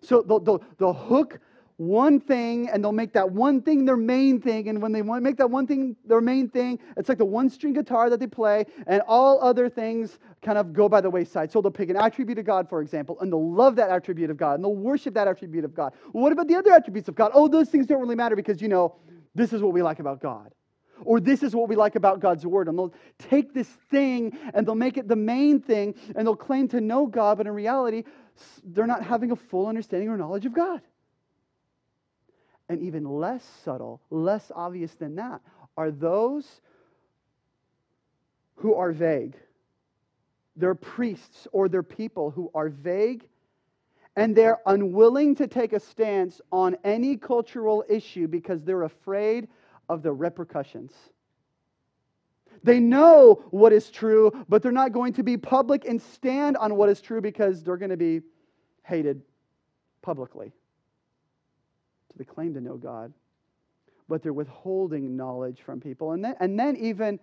[0.01, 1.39] So they'll, they'll, they'll hook
[1.77, 4.67] one thing and they'll make that one thing their main thing.
[4.67, 7.25] And when they want to make that one thing their main thing, it's like the
[7.25, 11.09] one string guitar that they play, and all other things kind of go by the
[11.09, 11.51] wayside.
[11.51, 14.37] So they'll pick an attribute of God, for example, and they'll love that attribute of
[14.37, 15.93] God and they'll worship that attribute of God.
[16.11, 17.31] What about the other attributes of God?
[17.33, 18.95] Oh, those things don't really matter because, you know,
[19.35, 20.51] this is what we like about God.
[21.03, 22.67] Or this is what we like about God's word.
[22.67, 26.67] And they'll take this thing and they'll make it the main thing and they'll claim
[26.69, 28.03] to know God, but in reality,
[28.63, 30.81] they're not having a full understanding or knowledge of God.
[32.69, 35.41] And even less subtle, less obvious than that,
[35.77, 36.45] are those
[38.55, 39.35] who are vague.
[40.55, 43.25] They're priests or they're people who are vague
[44.17, 49.47] and they're unwilling to take a stance on any cultural issue because they're afraid
[49.89, 50.91] of the repercussions.
[52.63, 56.75] They know what is true, but they're not going to be public and stand on
[56.75, 58.21] what is true because they're going to be
[58.83, 59.21] hated
[60.01, 60.51] publicly.
[62.09, 63.13] So they claim to know God,
[64.09, 66.13] but they're withholding knowledge from people.
[66.13, 67.19] And then, and then even,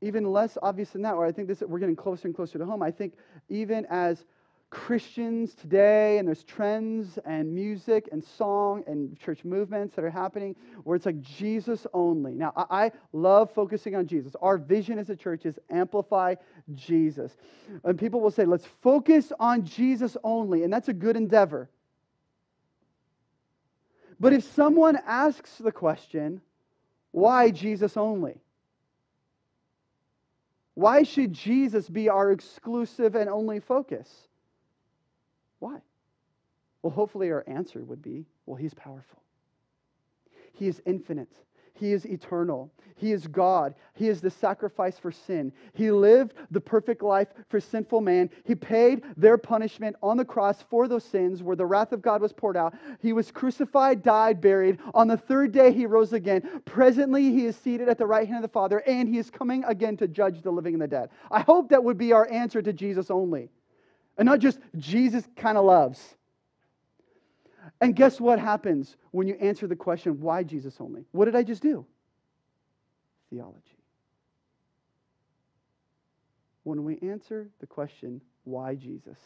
[0.00, 2.66] even less obvious than that, where I think this, we're getting closer and closer to
[2.66, 3.14] home, I think
[3.48, 4.24] even as
[4.74, 10.56] Christians today, and there's trends and music and song and church movements that are happening
[10.82, 12.32] where it's like Jesus only.
[12.32, 14.34] Now, I, I, love focusing on Jesus.
[14.42, 16.34] Our vision as a church is amplify
[16.74, 17.36] Jesus.
[17.84, 21.70] And people will say, let's focus on Jesus only, and that's a good endeavor.
[24.18, 26.40] But if someone asks the question,
[27.12, 28.40] why Jesus only?
[30.74, 34.28] Why should Jesus be our exclusive and only focus?
[35.58, 35.78] Why?
[36.82, 39.22] Well, hopefully our answer would be well, he's powerful.
[40.52, 41.32] He is infinite.
[41.74, 42.70] He is eternal.
[42.94, 43.74] He is God.
[43.94, 45.52] He is the sacrifice for sin.
[45.72, 48.30] He lived the perfect life for sinful man.
[48.44, 52.22] He paid their punishment on the cross for those sins where the wrath of God
[52.22, 52.74] was poured out.
[53.00, 54.78] He was crucified, died, buried.
[54.94, 56.48] On the third day, he rose again.
[56.64, 59.64] Presently, he is seated at the right hand of the Father, and he is coming
[59.64, 61.10] again to judge the living and the dead.
[61.28, 63.50] I hope that would be our answer to Jesus only.
[64.16, 66.14] And not just Jesus kind of loves.
[67.80, 71.04] And guess what happens when you answer the question, why Jesus only?
[71.12, 71.84] What did I just do?
[73.30, 73.58] Theology.
[76.62, 79.18] When we answer the question, why Jesus,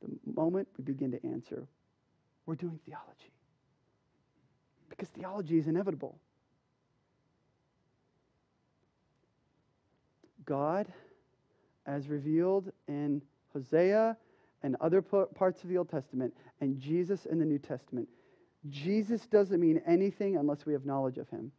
[0.00, 1.66] the moment we begin to answer,
[2.46, 3.32] we're doing theology.
[4.88, 6.18] Because theology is inevitable.
[10.44, 10.86] God,
[11.86, 14.16] as revealed in Hosea
[14.62, 18.08] and other parts of the Old Testament, and Jesus in the New Testament.
[18.68, 21.50] Jesus doesn't mean anything unless we have knowledge of him.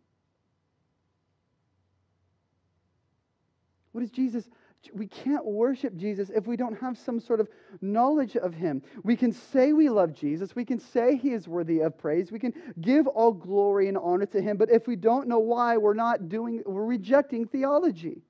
[3.92, 4.50] What is Jesus?
[4.94, 7.48] We can't worship Jesus if we don't have some sort of
[7.82, 8.82] knowledge of him.
[9.04, 10.56] We can say we love Jesus.
[10.56, 12.32] We can say he is worthy of praise.
[12.32, 14.58] We can give all glory and honor to him.
[14.58, 18.24] But if we don't know why, we're not doing, we're rejecting theology.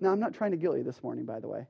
[0.00, 1.66] Now, I'm not trying to guilt you this morning, by the way.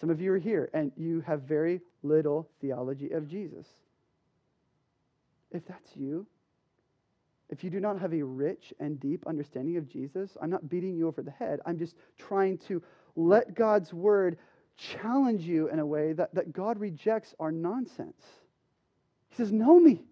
[0.00, 3.66] Some of you are here and you have very little theology of Jesus.
[5.52, 6.26] If that's you,
[7.50, 10.96] if you do not have a rich and deep understanding of Jesus, I'm not beating
[10.96, 11.60] you over the head.
[11.66, 12.82] I'm just trying to
[13.16, 14.38] let God's word
[14.76, 18.20] challenge you in a way that, that God rejects our nonsense.
[19.28, 20.02] He says, Know me.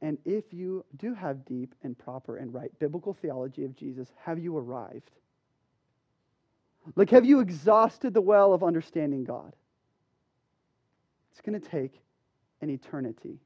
[0.00, 4.38] And if you do have deep and proper and right biblical theology of Jesus, have
[4.38, 5.10] you arrived?
[6.96, 9.54] Like, have you exhausted the well of understanding God?
[11.30, 12.00] It's going to take
[12.60, 13.38] an eternity,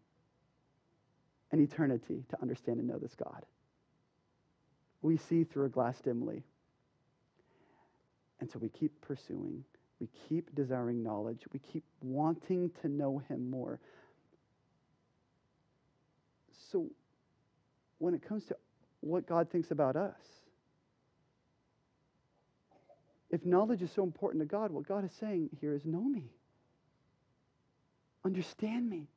[1.52, 3.44] an eternity to understand and know this God.
[5.02, 6.42] We see through a glass dimly.
[8.40, 9.64] And so we keep pursuing,
[10.00, 13.80] we keep desiring knowledge, we keep wanting to know Him more.
[16.70, 16.86] So
[17.98, 18.56] when it comes to
[19.00, 20.20] what God thinks about us,
[23.36, 26.24] if knowledge is so important to God, what God is saying here is know me.
[28.24, 29.08] Understand me.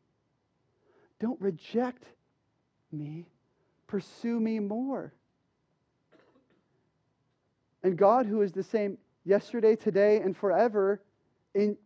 [1.22, 2.04] Don't reject
[2.92, 3.28] me.
[3.88, 5.14] Pursue me more.
[7.82, 11.02] And God, who is the same yesterday, today, and forever,
[11.56, 11.78] in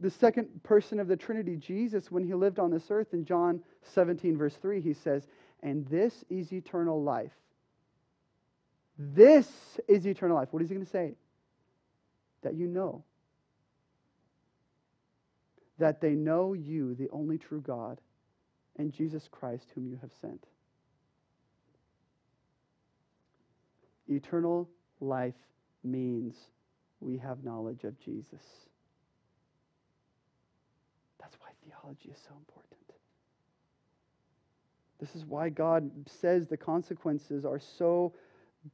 [0.00, 3.60] the second person of the Trinity, Jesus, when he lived on this earth in John
[3.92, 5.26] 17, verse 3, he says,
[5.62, 7.36] And this is eternal life,
[8.98, 9.46] This
[9.86, 10.48] is eternal life.
[10.50, 11.14] What is he going to say?
[12.42, 13.04] That you know.
[15.78, 18.00] That they know you, the only true God,
[18.76, 20.46] and Jesus Christ, whom you have sent.
[24.08, 24.68] Eternal
[25.00, 25.34] life
[25.84, 26.34] means
[27.00, 28.42] we have knowledge of Jesus.
[31.20, 32.78] That's why theology is so important.
[34.98, 38.14] This is why God says the consequences are so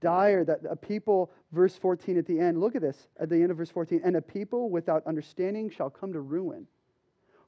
[0.01, 3.51] dire that a people, verse 14 at the end, look at this at the end
[3.51, 6.67] of verse 14, and a people without understanding shall come to ruin.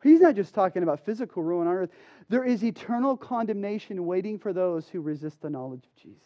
[0.02, 1.90] He's not just talking about physical ruin on earth.
[2.28, 6.22] There is eternal condemnation waiting for those who resist the knowledge of Jesus.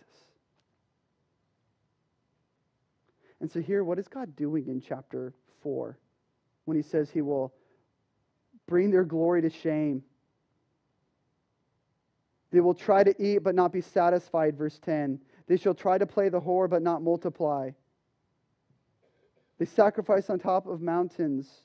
[3.41, 5.99] And so, here, what is God doing in chapter 4
[6.67, 7.55] when he says he will
[8.67, 10.03] bring their glory to shame?
[12.51, 15.21] They will try to eat but not be satisfied, verse 10.
[15.51, 17.73] They shall try to play the whore but not multiply.
[19.59, 21.65] They sacrifice on top of mountains,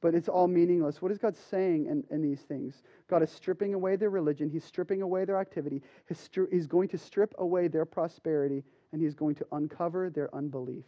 [0.00, 1.00] but it's all meaningless.
[1.00, 2.82] What is God saying in, in these things?
[3.06, 6.98] God is stripping away their religion, He's stripping away their activity, he's, he's going to
[6.98, 10.84] strip away their prosperity, and He's going to uncover their unbelief.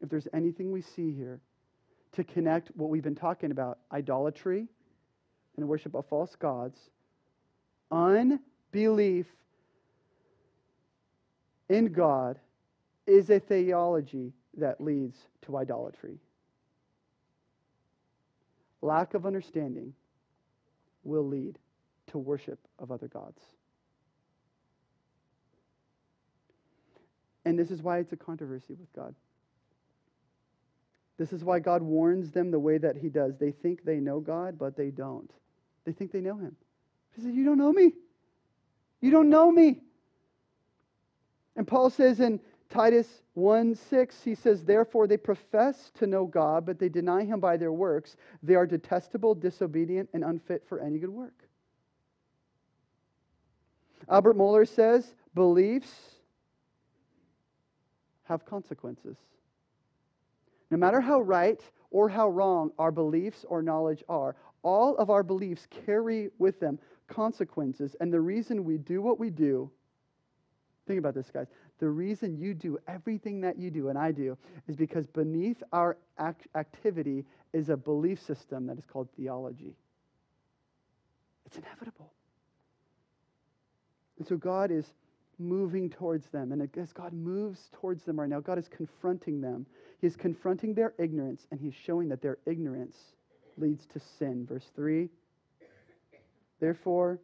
[0.00, 1.38] If there's anything we see here
[2.14, 4.66] to connect what we've been talking about idolatry,
[5.56, 6.90] and worship of false gods,
[7.92, 9.26] unbelief
[11.68, 12.38] in God
[13.06, 16.18] is a theology that leads to idolatry.
[18.82, 19.94] Lack of understanding
[21.04, 21.58] will lead
[22.08, 23.40] to worship of other gods.
[27.44, 29.14] And this is why it's a controversy with God.
[31.18, 33.36] This is why God warns them the way that He does.
[33.38, 35.30] They think they know God, but they don't.
[35.84, 36.56] They think they know him.
[37.14, 37.92] He says, You don't know me.
[39.00, 39.80] You don't know me.
[41.56, 46.66] And Paul says in Titus 1 6, he says, Therefore they profess to know God,
[46.66, 48.16] but they deny him by their works.
[48.42, 51.44] They are detestable, disobedient, and unfit for any good work.
[54.08, 55.92] Albert Mohler says, Beliefs
[58.24, 59.16] have consequences.
[60.70, 65.22] No matter how right or how wrong our beliefs or knowledge are, all of our
[65.22, 67.94] beliefs carry with them consequences.
[68.00, 69.70] And the reason we do what we do,
[70.86, 71.46] think about this, guys.
[71.78, 74.36] The reason you do everything that you do and I do
[74.68, 79.74] is because beneath our act- activity is a belief system that is called theology.
[81.46, 82.12] It's inevitable.
[84.18, 84.86] And so God is
[85.38, 86.52] moving towards them.
[86.52, 89.66] And as God moves towards them right now, God is confronting them.
[90.00, 92.96] He's confronting their ignorance, and He's showing that their ignorance
[93.56, 94.46] leads to sin.
[94.46, 95.08] Verse 3
[96.60, 97.18] Therefore,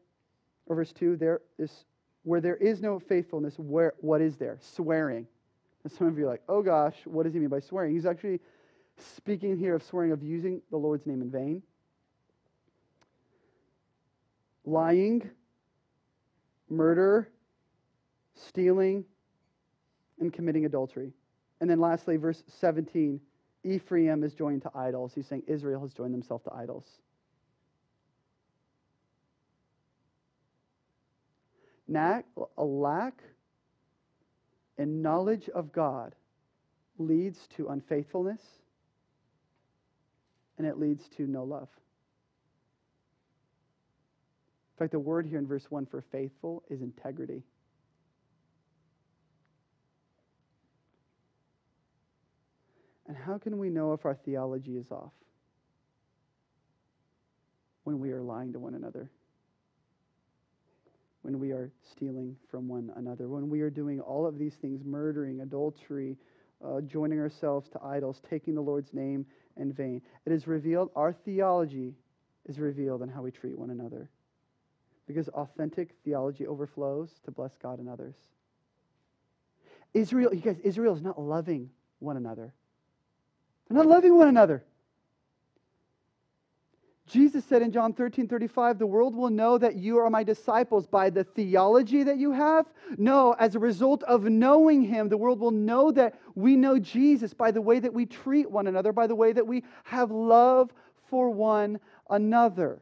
[0.67, 1.85] or verse 2, there is
[2.23, 4.59] where there is no faithfulness, where what is there?
[4.61, 5.27] Swearing.
[5.83, 7.95] And some of you are like, oh gosh, what does he mean by swearing?
[7.95, 8.41] He's actually
[8.99, 11.63] speaking here of swearing of using the Lord's name in vain.
[14.67, 15.31] Lying,
[16.69, 17.29] murder,
[18.35, 19.05] stealing,
[20.21, 21.13] and committing adultery.
[21.61, 23.21] And then lastly, verse 17
[23.63, 25.13] Ephraim is joined to idols.
[25.15, 26.87] He's saying Israel has joined themselves to idols.
[31.95, 33.23] A lack
[34.79, 36.15] in knowledge of God
[36.99, 38.41] leads to unfaithfulness
[40.57, 41.69] and it leads to no love.
[44.75, 47.43] In fact, the word here in verse 1 for faithful is integrity.
[53.09, 55.13] And how can we know if our theology is off?
[57.85, 59.11] When we are lying to one another,
[61.23, 64.83] when we are stealing from one another, when we are doing all of these things
[64.85, 66.17] murdering, adultery,
[66.65, 70.03] uh, joining ourselves to idols, taking the Lord's name in vain.
[70.27, 71.95] It is revealed, our theology
[72.47, 74.09] is revealed in how we treat one another.
[75.07, 78.15] Because authentic theology overflows to bless God and others.
[79.93, 82.55] Israel, you guys, Israel is not loving one another.
[83.69, 84.65] They're not loving one another.
[87.11, 90.87] Jesus said in John 13 35, the world will know that you are my disciples
[90.87, 92.67] by the theology that you have.
[92.99, 97.35] No, as a result of knowing him, the world will know that we know Jesus
[97.35, 100.73] by the way that we treat one another, by the way that we have love
[101.09, 102.81] for one another.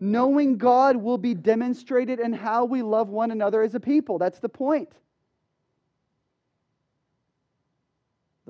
[0.00, 4.16] Knowing God will be demonstrated in how we love one another as a people.
[4.16, 4.88] That's the point.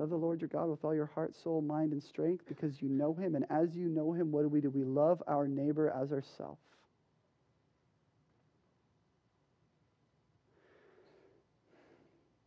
[0.01, 2.89] Love the Lord your God with all your heart, soul, mind, and strength because you
[2.89, 3.35] know him.
[3.35, 4.71] And as you know him, what do we do?
[4.71, 6.59] We love our neighbor as ourselves.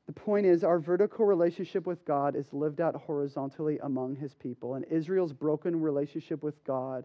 [0.09, 4.75] The point is, our vertical relationship with God is lived out horizontally among his people.
[4.75, 7.05] And Israel's broken relationship with God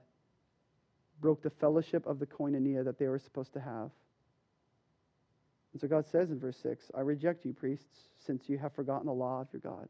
[1.22, 3.92] broke the fellowship of the koinonia that they were supposed to have.
[5.74, 7.86] And so God says in verse 6 I reject you, priests,
[8.26, 9.88] since you have forgotten the law of your God.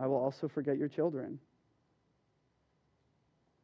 [0.00, 1.38] I will also forget your children.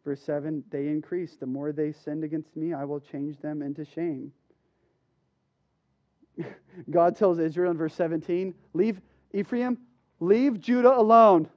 [0.04, 1.36] Verse 7 They increase.
[1.36, 4.32] The more they sinned against me, I will change them into shame.
[6.90, 9.00] God tells Israel in verse 17, Leave
[9.32, 9.78] Ephraim,
[10.20, 11.48] leave Judah alone.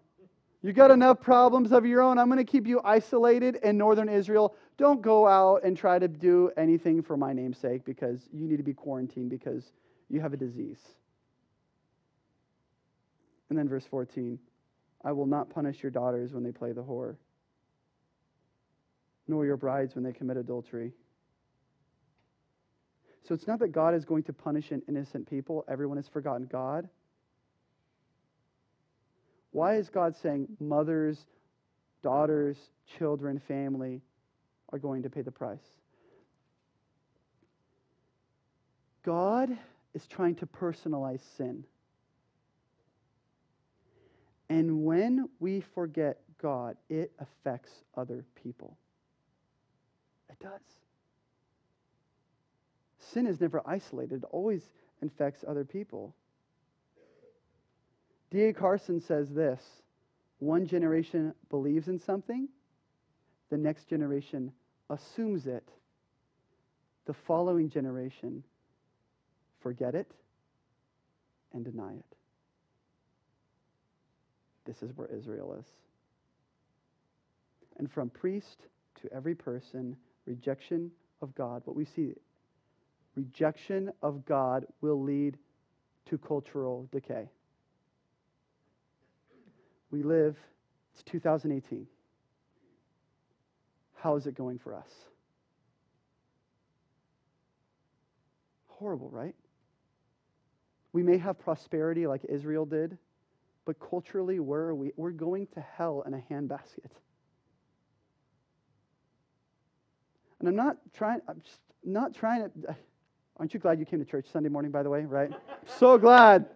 [0.64, 2.18] You got enough problems of your own.
[2.18, 4.56] I'm going to keep you isolated in northern Israel.
[4.78, 8.58] Don't go out and try to do anything for my name's sake because you need
[8.58, 9.72] to be quarantined because
[10.10, 10.80] you have a disease.
[13.50, 14.40] And then verse 14
[15.08, 17.16] I will not punish your daughters when they play the whore,
[19.26, 20.92] nor your brides when they commit adultery.
[23.26, 26.46] So it's not that God is going to punish an innocent people, everyone has forgotten
[26.52, 26.90] God.
[29.52, 31.18] Why is God saying mothers,
[32.04, 32.58] daughters,
[33.00, 34.02] children, family
[34.74, 35.64] are going to pay the price?
[39.06, 39.58] God
[39.94, 41.64] is trying to personalize sin.
[44.50, 48.78] And when we forget God, it affects other people.
[50.30, 50.62] It does.
[53.00, 54.62] Sin is never isolated, it always
[55.02, 56.14] infects other people.
[58.30, 58.52] D.A.
[58.54, 59.62] Carson says this
[60.40, 62.48] one generation believes in something,
[63.50, 64.52] the next generation
[64.90, 65.68] assumes it,
[67.06, 68.44] the following generation
[69.62, 70.12] forget it
[71.54, 72.17] and deny it.
[74.68, 75.66] This is where Israel is.
[77.78, 78.68] And from priest
[79.02, 79.96] to every person,
[80.26, 80.92] rejection
[81.22, 82.14] of God, what we see
[83.16, 85.38] rejection of God will lead
[86.06, 87.28] to cultural decay.
[89.90, 90.38] We live,
[90.94, 91.88] it's 2018.
[93.96, 94.90] How is it going for us?
[98.68, 99.36] Horrible, right?
[100.94, 102.98] We may have prosperity like Israel did,
[103.68, 104.94] but culturally, where are we?
[104.96, 106.90] We're going to hell in a handbasket.
[110.40, 112.76] And I'm not trying, I'm just not trying to,
[113.36, 115.32] Aren't you glad you came to church Sunday morning, by the way, right?
[115.78, 116.48] so glad.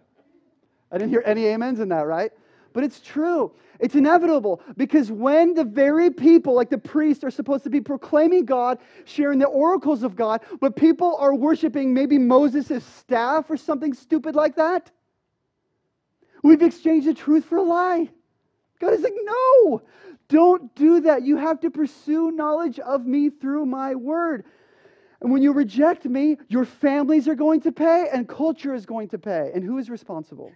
[0.90, 2.32] I didn't hear any amens in that, right?
[2.72, 3.52] But it's true.
[3.78, 8.46] It's inevitable because when the very people, like the priests, are supposed to be proclaiming
[8.46, 13.92] God, sharing the oracles of God, but people are worshiping maybe Moses' staff or something
[13.92, 14.90] stupid like that,
[16.42, 18.08] we've exchanged the truth for a lie.
[18.80, 19.82] God is like, no,
[20.28, 21.22] don't do that.
[21.22, 24.44] You have to pursue knowledge of me through my word.
[25.20, 29.08] And when you reject me, your families are going to pay and culture is going
[29.10, 29.52] to pay.
[29.54, 30.50] And who is responsible?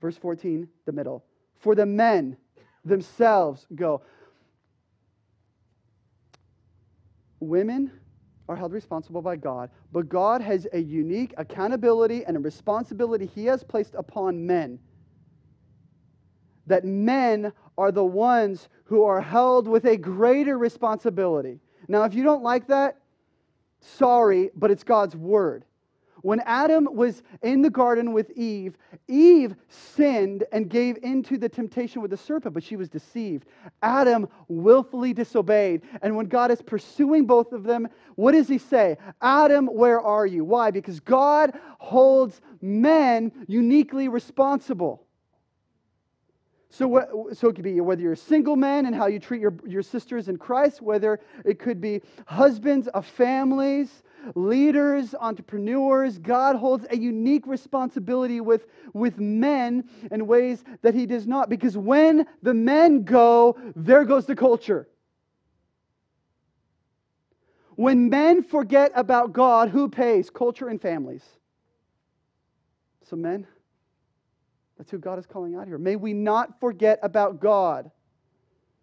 [0.00, 1.24] Verse 14, the middle.
[1.58, 2.38] For the men
[2.84, 4.02] themselves go.
[7.40, 7.90] Women
[8.48, 13.44] are held responsible by God, but God has a unique accountability and a responsibility He
[13.46, 14.78] has placed upon men.
[16.66, 21.60] That men are the ones who are held with a greater responsibility.
[21.88, 22.98] Now, if you don't like that,
[23.80, 25.64] sorry, but it's God's word.
[26.22, 32.02] When Adam was in the garden with Eve, Eve sinned and gave into the temptation
[32.02, 33.46] with the serpent, but she was deceived.
[33.82, 35.82] Adam willfully disobeyed.
[36.02, 38.96] And when God is pursuing both of them, what does he say?
[39.22, 40.44] Adam, where are you?
[40.44, 40.70] Why?
[40.70, 45.04] Because God holds men uniquely responsible.
[46.70, 49.54] So, so it could be whether you're a single man and how you treat your,
[49.66, 54.02] your sisters in Christ, whether it could be husbands of families,
[54.34, 56.18] leaders, entrepreneurs.
[56.18, 61.48] God holds a unique responsibility with, with men in ways that He does not.
[61.48, 64.88] Because when the men go, there goes the culture.
[67.76, 70.30] When men forget about God, who pays?
[70.30, 71.22] Culture and families.
[73.08, 73.46] So, men,
[74.76, 75.78] that's who God is calling out here.
[75.78, 77.90] May we not forget about God.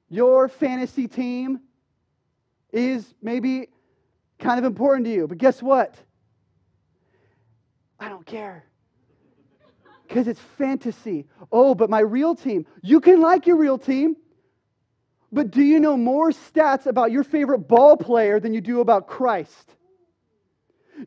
[0.10, 1.60] Your fantasy team
[2.72, 3.70] is maybe
[4.40, 5.96] kind of important to you, but guess what?
[8.00, 8.66] I don't care.
[10.08, 11.26] Because it's fantasy.
[11.52, 12.66] Oh, but my real team.
[12.82, 14.16] You can like your real team,
[15.32, 19.08] but do you know more stats about your favorite ball player than you do about
[19.08, 19.72] Christ?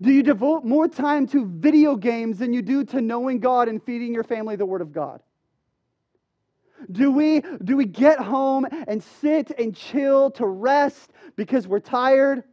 [0.01, 3.83] Do you devote more time to video games than you do to knowing God and
[3.83, 5.23] feeding your family the Word of God?
[6.91, 12.45] Do we, do we get home and sit and chill to rest because we're tired?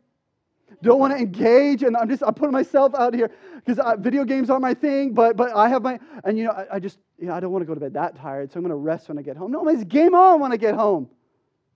[0.81, 3.31] Don't want to engage, and I'm just I'm putting myself out here
[3.63, 5.13] because video games are my thing.
[5.13, 7.51] But but I have my and you know I, I just you know I don't
[7.51, 9.37] want to go to bed that tired, so I'm going to rest when I get
[9.37, 9.51] home.
[9.51, 11.09] No, it's game on when I get home.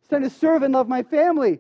[0.02, 1.60] It's time to serve and love my family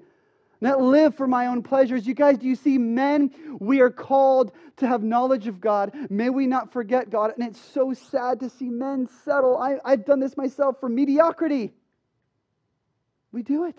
[0.62, 2.06] not live for my own pleasures.
[2.06, 3.32] You guys, do you see men?
[3.60, 5.94] We are called to have knowledge of God.
[6.10, 7.34] May we not forget God.
[7.38, 9.58] And it's so sad to see men settle.
[9.58, 11.72] I, I've done this myself for mediocrity.
[13.32, 13.78] We do it.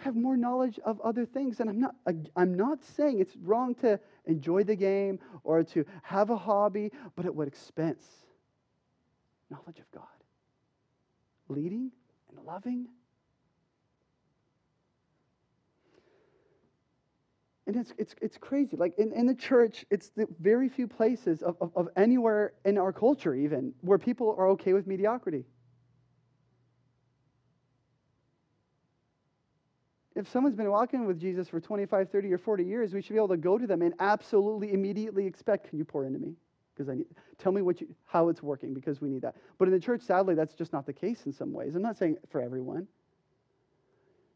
[0.00, 1.60] Have more knowledge of other things.
[1.60, 1.94] And I'm not,
[2.36, 7.26] I'm not saying it's wrong to enjoy the game or to have a hobby, but
[7.26, 8.04] at what expense?
[9.50, 10.04] Knowledge of God.
[11.48, 11.90] Leading
[12.30, 12.88] and loving
[17.70, 18.76] And it's, it's, it's crazy.
[18.76, 22.76] Like in, in the church, it's the very few places of, of, of anywhere in
[22.76, 25.44] our culture, even, where people are okay with mediocrity.
[30.20, 33.16] If someone's been walking with Jesus for 25, 30, or 40 years, we should be
[33.16, 36.34] able to go to them and absolutely immediately expect, can you pour into me?
[36.74, 37.06] Because I need,
[37.38, 39.34] tell me what you, how it's working, because we need that.
[39.56, 41.74] But in the church, sadly, that's just not the case in some ways.
[41.74, 42.86] I'm not saying for everyone.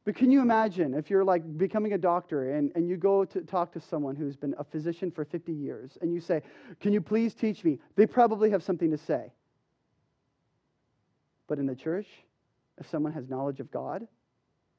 [0.07, 3.43] But can you imagine if you're like becoming a doctor and, and you go to
[3.43, 6.41] talk to someone who's been a physician for 50 years and you say,
[6.81, 7.79] Can you please teach me?
[7.97, 9.33] They probably have something to say.
[11.47, 12.07] But in the church,
[12.79, 14.09] if someone has knowledge of God,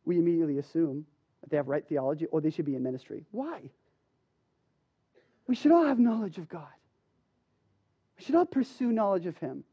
[0.05, 1.05] we immediately assume
[1.41, 3.25] that they have right theology or they should be in ministry.
[3.31, 3.69] Why?
[5.47, 6.67] We should all have knowledge of God.
[8.17, 9.63] We should all pursue knowledge of Him.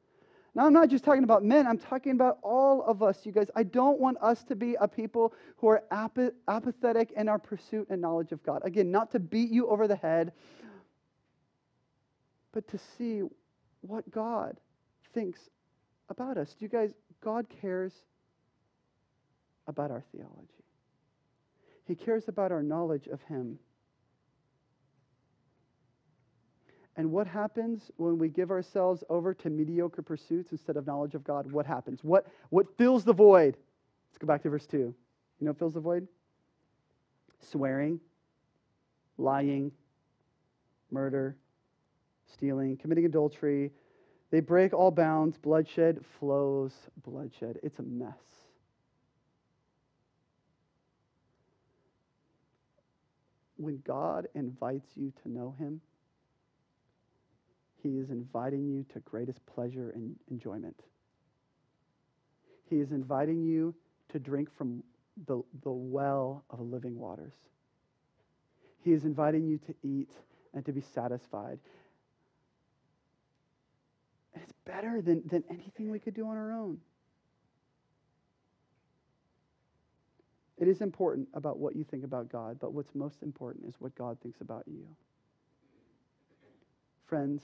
[0.55, 3.49] Now, I'm not just talking about men, I'm talking about all of us, you guys.
[3.57, 7.87] I don't want us to be a people who are ap- apathetic in our pursuit
[7.89, 8.61] and knowledge of God.
[8.63, 10.33] Again, not to beat you over the head,
[12.53, 13.23] but to see
[13.81, 14.59] what God
[15.15, 15.41] thinks
[16.11, 16.51] about us.
[16.51, 17.93] Do you guys, God cares
[19.67, 20.65] about our theology,
[21.85, 23.59] He cares about our knowledge of Him.
[26.97, 31.25] And what happens when we give ourselves over to mediocre pursuits instead of knowledge of
[31.25, 31.51] God?
[31.51, 32.01] What happens?
[32.03, 33.57] What, what fills the void?
[34.11, 34.77] Let's go back to verse 2.
[34.77, 34.95] You
[35.41, 36.07] know fills the void?
[37.51, 37.99] Swearing,
[39.17, 39.73] lying,
[40.91, 41.37] murder,
[42.33, 43.73] stealing, committing adultery.
[44.31, 45.39] They break all bounds.
[45.39, 46.73] Bloodshed flows
[47.05, 47.59] bloodshed.
[47.63, 48.15] It's a mess.
[53.63, 55.81] When God invites you to know Him,
[57.81, 60.83] he is inviting you to greatest pleasure and enjoyment.
[62.69, 63.73] He is inviting you
[64.09, 64.83] to drink from
[65.29, 67.35] the, the well of living waters.
[68.83, 70.11] He is inviting you to eat
[70.53, 71.61] and to be satisfied.
[74.35, 76.79] It's better than, than anything we could do on our own.
[80.63, 83.97] It is important about what you think about God, but what's most important is what
[83.97, 84.87] God thinks about you.
[87.05, 87.43] Friends,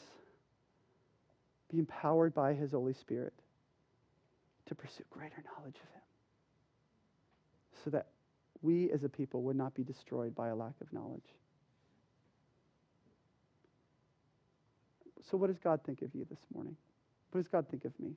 [1.69, 3.33] be empowered by His Holy Spirit
[4.67, 6.03] to pursue greater knowledge of Him
[7.83, 8.07] so that
[8.63, 11.35] we as a people would not be destroyed by a lack of knowledge.
[15.29, 16.77] So, what does God think of you this morning?
[17.33, 18.13] What does God think of me?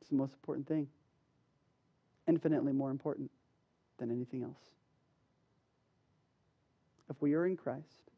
[0.00, 0.88] It's the most important thing,
[2.26, 3.30] infinitely more important
[3.98, 4.72] than anything else.
[7.08, 8.10] If we are in Christ,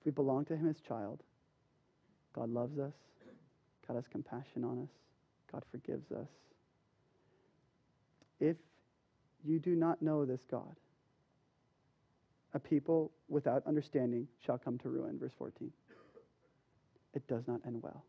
[0.00, 1.22] if we belong to Him as child,
[2.34, 2.94] God loves us.
[3.86, 4.90] God has compassion on us.
[5.50, 6.28] God forgives us.
[8.40, 8.56] If
[9.44, 10.76] you do not know this God,
[12.52, 15.18] a people without understanding shall come to ruin.
[15.18, 15.70] Verse 14.
[17.14, 18.04] It does not end well.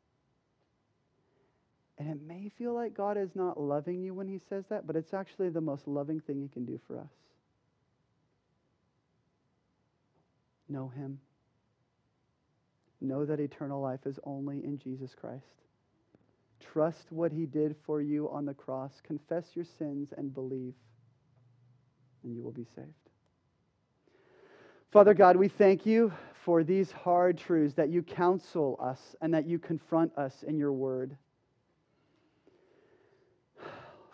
[1.97, 4.95] And it may feel like God is not loving you when he says that, but
[4.95, 7.09] it's actually the most loving thing he can do for us.
[10.69, 11.19] Know him.
[13.01, 15.45] Know that eternal life is only in Jesus Christ.
[16.59, 18.91] Trust what he did for you on the cross.
[19.03, 20.73] Confess your sins and believe,
[22.23, 22.87] and you will be saved.
[24.91, 26.11] Father God, we thank you
[26.43, 30.73] for these hard truths that you counsel us and that you confront us in your
[30.73, 31.15] word.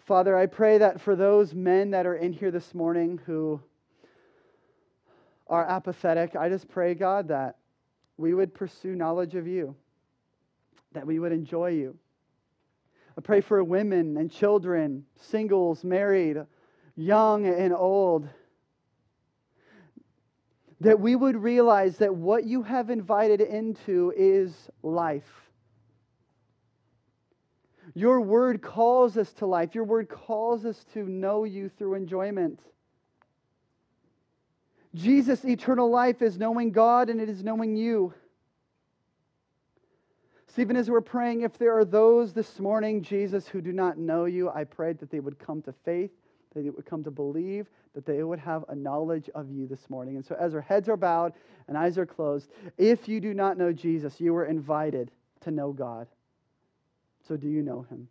[0.05, 3.61] Father, I pray that for those men that are in here this morning who
[5.47, 7.55] are apathetic, I just pray, God, that
[8.17, 9.75] we would pursue knowledge of you,
[10.91, 11.97] that we would enjoy you.
[13.17, 16.37] I pray for women and children, singles, married,
[16.97, 18.27] young and old,
[20.81, 25.49] that we would realize that what you have invited into is life.
[27.95, 29.75] Your word calls us to life.
[29.75, 32.59] Your word calls us to know you through enjoyment.
[34.95, 38.13] Jesus' eternal life is knowing God and it is knowing you.
[40.47, 44.25] Stephen, as we're praying, if there are those this morning, Jesus, who do not know
[44.25, 46.11] you, I pray that they would come to faith,
[46.53, 49.89] that they would come to believe, that they would have a knowledge of you this
[49.89, 50.15] morning.
[50.15, 51.33] And so, as our heads are bowed
[51.67, 55.09] and eyes are closed, if you do not know Jesus, you are invited
[55.41, 56.07] to know God.
[57.27, 58.07] So, do you know him?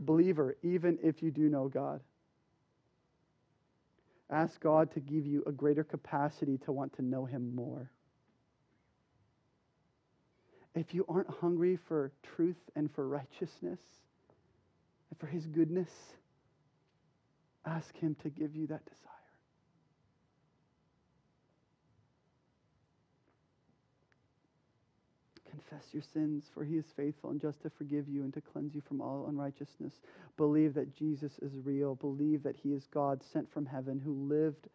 [0.00, 2.00] Believer, even if you do know God,
[4.30, 7.90] ask God to give you a greater capacity to want to know him more.
[10.74, 13.80] If you aren't hungry for truth and for righteousness
[15.10, 15.90] and for his goodness,
[17.66, 19.11] ask him to give you that desire.
[25.68, 28.74] Confess your sins, for he is faithful and just to forgive you and to cleanse
[28.74, 29.92] you from all unrighteousness.
[30.36, 31.94] Believe that Jesus is real.
[31.94, 34.68] Believe that he is God sent from heaven who lived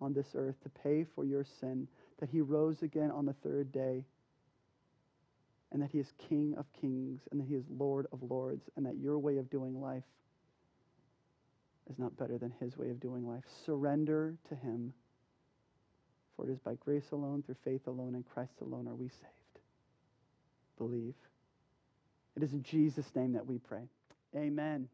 [0.00, 1.86] on this earth to pay for your sin,
[2.20, 4.02] that he rose again on the third day,
[5.72, 8.86] and that he is King of kings, and that he is Lord of lords, and
[8.86, 10.04] that your way of doing life
[11.90, 13.44] is not better than his way of doing life.
[13.66, 14.94] Surrender to him,
[16.34, 19.39] for it is by grace alone, through faith alone, in Christ alone are we saved
[20.80, 21.14] believe.
[22.36, 23.82] It is in Jesus' name that we pray.
[24.34, 24.88] Amen.